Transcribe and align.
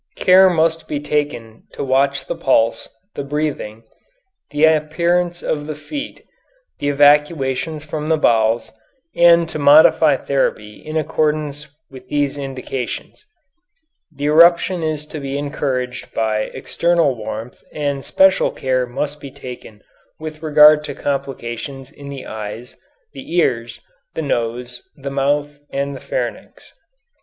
Care 0.15 0.49
must 0.49 0.87
be 0.87 0.99
taken 0.99 1.65
to 1.73 1.83
watch 1.83 2.25
the 2.25 2.35
pulse, 2.35 2.89
the 3.13 3.23
breathing, 3.23 3.83
the 4.49 4.63
appearance 4.63 5.43
of 5.43 5.67
the 5.67 5.75
feet, 5.75 6.25
the 6.79 6.89
evacuations 6.89 7.83
from 7.85 8.07
the 8.07 8.17
bowels, 8.17 8.71
and 9.15 9.47
to 9.47 9.59
modify 9.59 10.17
therapy 10.17 10.81
in 10.83 10.97
accordance 10.97 11.67
with 11.91 12.07
these 12.07 12.35
indications. 12.35 13.27
The 14.11 14.25
eruption 14.25 14.81
is 14.81 15.05
to 15.05 15.19
be 15.19 15.37
encouraged 15.37 16.15
by 16.15 16.45
external 16.45 17.13
warmth 17.13 17.61
and 17.71 18.03
special 18.03 18.51
care 18.51 18.87
must 18.87 19.19
be 19.21 19.29
taken 19.29 19.83
with 20.19 20.41
regard 20.41 20.83
to 20.85 20.95
complications 20.95 21.91
in 21.91 22.09
the 22.09 22.25
eyes, 22.25 22.75
the 23.13 23.35
ears, 23.37 23.79
the 24.15 24.23
nose, 24.23 24.81
the 24.95 25.11
mouth, 25.11 25.59
and 25.69 25.95
the 25.95 25.99
pharynx. 26.01 26.73